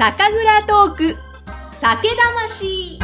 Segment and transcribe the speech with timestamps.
[0.00, 1.16] 酒蔵トーク
[1.74, 2.98] 酒魂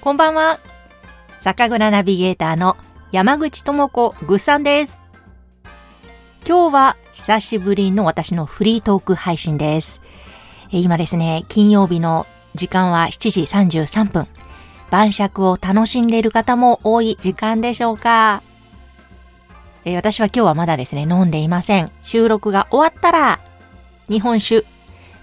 [0.00, 0.58] こんばんは。
[1.38, 2.76] 酒蔵ナビゲーターの
[3.12, 4.98] 山口智子ぐっさんです。
[6.44, 10.00] 今日は久しぶりの私のフリートーク配信です。
[10.72, 12.26] え今ですね、金曜日の
[12.58, 13.40] 時間は7時
[13.80, 14.26] 33分。
[14.90, 18.42] 晩酌を楽しんでいる方も多い時間でしょうか。
[19.84, 21.90] えー私は今日はまだですね、飲んでいません。
[22.02, 23.38] 収録が終わったら、
[24.10, 24.64] 日本酒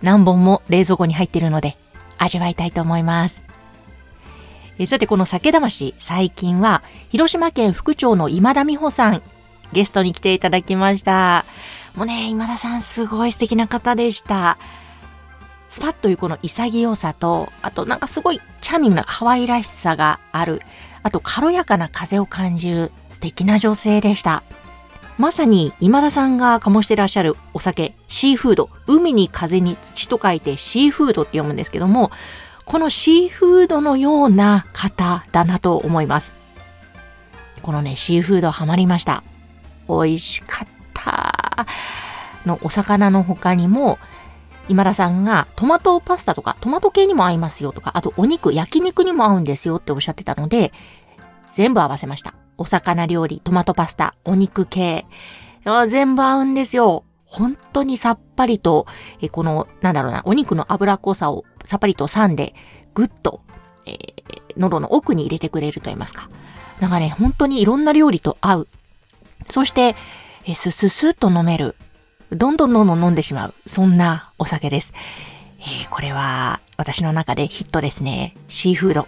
[0.00, 1.76] 何本も冷蔵庫に入っているので、
[2.18, 3.44] 味わいたいと思います。
[4.78, 9.22] えさて、この酒魂、最近は、広島県副長の今田美穂さん、
[9.72, 11.44] ゲストに来ていただきました。
[11.94, 14.58] もうね、今田さん、すごい素敵な方でした。
[15.74, 20.62] スパッというこの潔さと、あとなんかすごいチャーミングな可愛らしさがある、
[21.02, 24.44] あと軽やかな風を感じる素敵な女性でした。
[25.18, 32.12] まさに今田さんが醸してらっしゃるお酒、シーフード、海に風に土と書いてシーフードって読むんですけども、
[32.64, 36.36] このシーフードのような方だなと思います。
[37.62, 39.24] このね、シーフードハマりました。
[39.88, 41.66] 美味しかった。
[42.46, 43.98] のお魚の他にも、
[44.68, 50.72] 今田さんがトマトパスタとかトマト系にも合いますよとか、あとお肉、焼肉にも合うんですよっておっしゃってたので、
[51.50, 52.34] 全部合わせました。
[52.56, 55.06] お魚料理、トマトパスタ、お肉系。
[55.88, 57.04] 全部合うんですよ。
[57.24, 58.86] 本当にさっぱりと、
[59.20, 62.54] えこの、なんだろうな、お肉の脂っこさをさっぱりと酸で、
[62.94, 63.40] ぐっと、
[63.86, 64.14] えー
[64.56, 66.30] 喉の奥に入れてくれると言いますか。
[66.78, 68.68] なんかね、本当にいろんな料理と合う。
[69.50, 69.96] そして、
[70.46, 71.74] えースススッと飲める。
[72.32, 73.54] どんどんどんどん飲んでしまう。
[73.66, 74.94] そんなお酒です。
[75.60, 78.34] えーこれは、私の中でヒットですね。
[78.48, 79.06] シーフード。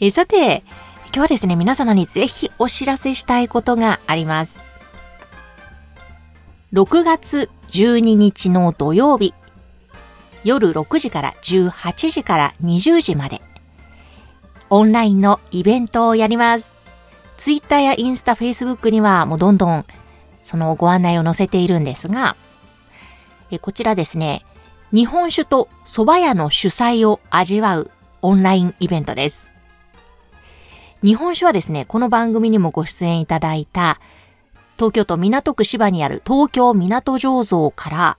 [0.00, 0.62] えーさて、
[1.06, 4.58] 今日はですね、皆様にぜひお知らせしたいことがあります。
[6.72, 9.34] 6月12日の土曜日、
[10.44, 13.42] 夜6時から18時から20時まで、
[14.70, 16.72] オンラインのイベントをやります。
[17.36, 19.84] ツイッターやインスタ、フェイスブックにはもうどんどん
[20.42, 22.36] そのご案内を載せているんですが、
[23.50, 24.44] えこちらですね、
[24.92, 27.90] 日本酒と蕎麦屋の主催を味わう
[28.22, 29.48] オンラインイベントです。
[31.02, 34.00] 日本酒はですね、この番組にもご出演いただいた、
[34.76, 38.18] 東京都港区芝にある東京港醸造から、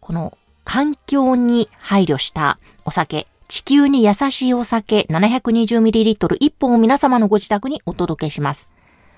[0.00, 8.68] この環境に配慮したお酒、地球に優しいお酒 720ml1 本を皆様のご自宅にお届けします。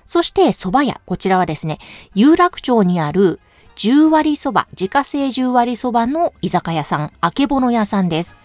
[0.05, 1.79] そして蕎麦屋、こちらはですね、
[2.13, 3.39] 有楽町にある
[3.75, 8.37] 10割蕎麦、自家製10割蕎麦の居酒屋さん、あけぼの屋さんです。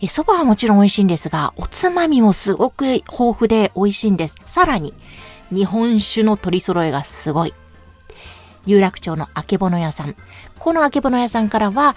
[0.00, 4.36] え蕎麦はもちろん美味しいんですが、おつまみもすごく豊富で美味しいんです。
[4.46, 4.94] さらに、
[5.52, 7.54] 日本酒の取り揃えがすごい。
[8.66, 10.16] 有楽町のあけぼの屋さん。
[10.58, 11.96] このあけぼの屋さんからは、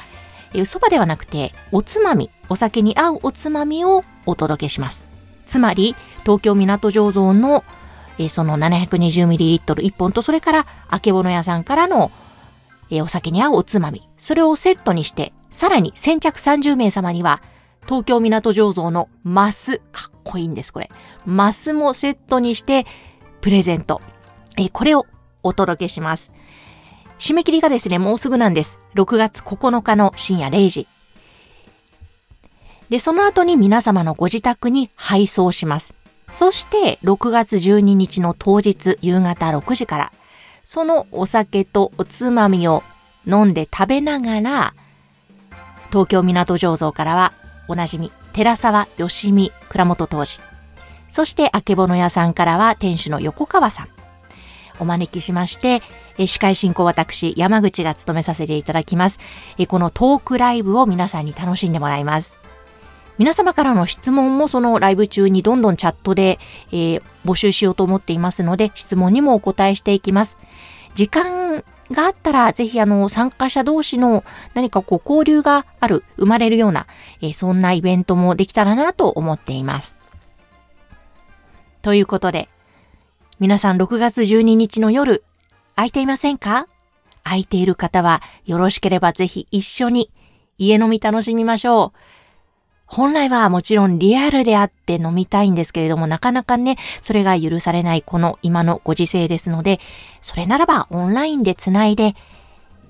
[0.53, 5.05] え蕎麦ではなくて、おつまみ、お酒に合うおつまみをお届けします。
[5.45, 7.63] つまり、東京港醸造の、
[8.17, 12.11] えーその 720ml1 本と、それから、あけぼの屋さんからの、
[12.89, 14.07] えーお酒に合うおつまみ。
[14.17, 17.41] それをセットにして、さらに先着30名様には、
[17.85, 20.89] 東京港醸造のマス、かっこいいんです、これ。
[21.25, 22.85] マスもセットにして、
[23.41, 24.01] プレゼント。
[24.57, 25.05] えーこれを
[25.43, 26.31] お届けします。
[27.19, 28.79] 締め切りがですね、もうすぐなんです。
[28.95, 30.87] 6月9日の深夜0時。
[32.89, 35.93] で、その後に皆様のご自宅に配送します。
[36.33, 40.11] そして、6月12日の当日夕方6時から、
[40.65, 42.83] そのお酒とおつまみを
[43.27, 44.73] 飲んで食べながら、
[45.89, 47.33] 東京港醸造からは、
[47.67, 50.39] おなじみ、寺沢義美倉本当時。
[51.09, 53.87] そして、あけぼの屋さんからは、店主の横川さん。
[54.79, 55.83] お招きしまして、
[56.17, 59.19] 司会進行私、山口が務めさせていただきます。
[59.67, 62.42] このトークライブを皆さんに楽しんでもらいます。
[63.17, 66.39] 皆様からの質問もそのライブ中にどんどんチャットで、
[66.71, 70.37] えー募集しようと思っていますので、質問にもお答えしていきます。
[70.93, 74.25] 時間があったら、ぜひあの、参加者同士の
[74.55, 76.85] 何かこう交流がある、生まれるような、
[77.21, 79.97] えーそんなイベントもできたらなと思っています。
[81.81, 82.49] ということで、
[83.39, 85.23] 皆さん6月12日の夜、
[85.77, 86.67] 空いていませんか？
[87.23, 90.11] 空いている方はよろしければぜひ一緒に
[90.57, 91.97] 家飲み楽しみましょう。
[92.93, 99.79] 本来はもちろんリアルであって飲みたいんですけれども、なかなかね、それが許されないこの今のご時世ですので、
[100.21, 102.15] それならばオンラインでつないで、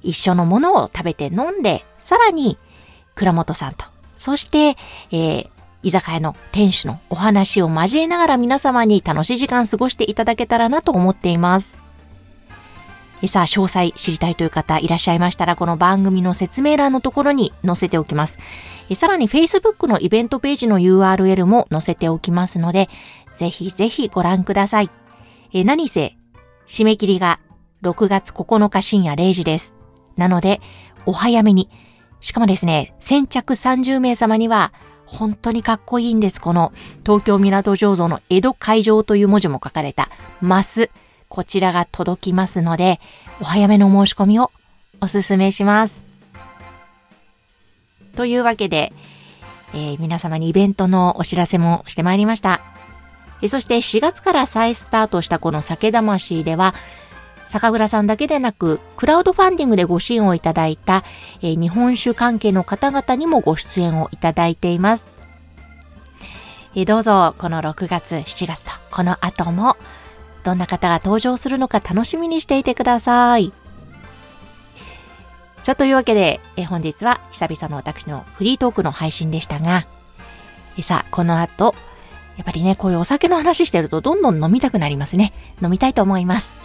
[0.02, 2.58] 一緒のものを食べて飲んで、さらに、
[3.16, 3.86] 倉本さんと
[4.18, 4.78] そして、
[5.12, 5.50] えー
[5.86, 11.83] 居酒屋の店主のお話を交えながら皆様に楽しい時間過ごしていただけたらなと思っています。
[13.28, 18.40] さあ、詳細知りたいという方いらっしゃいましたら、この番組の説明欄のところに載せておきます。
[18.96, 22.90] さらに Facebook のイベントページの URL も載せておきますので、
[23.38, 24.90] ぜひぜひご覧ください。
[25.54, 26.18] え何せ、
[26.68, 27.40] 締め切りが
[27.82, 29.74] 6月9日深夜0時です。
[30.18, 30.60] なので、
[31.06, 31.70] お早めに。
[32.20, 34.74] しかもですね、先着30名様には、
[35.06, 36.42] 本当にかっこいいんです。
[36.42, 36.74] この
[37.04, 40.10] 東京港醸造の江戸会場という文字も書かれた
[40.42, 40.90] マス。
[41.34, 43.00] こちらが届きますので、
[43.42, 44.52] お早めの申し込みを
[45.02, 46.04] お勧めします。
[48.16, 48.94] というわけで、
[49.74, 52.62] えー皆様にイベントのお知らせもしてまいりました。
[53.42, 56.76] えそして4月から再スタートしたこの酒魂では、
[57.48, 61.04] 酒蔵さんだけでなく、クラウドファンディングでご支援をいただいた、
[61.42, 65.10] えー日本酒関係の方々にもご出演をいただいています。
[66.76, 69.78] えーどうぞ、この6月、7月と、この後も、
[70.44, 73.54] どんな方が登場するのか楽しみにしていてください。
[75.62, 79.86] さあ、というわけで、え本日は久々の私のフリートークの配信でしたが、
[80.78, 81.74] えさあ、この後、
[82.36, 85.32] やっぱりね、こういうお酒の話してるとどんどん飲みたくなりますね。
[85.62, 86.56] 飲みたいと思います。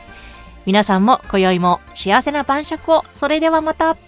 [0.67, 3.05] 皆さんも今宵も幸せな晩酌を。
[3.13, 4.08] それではまた。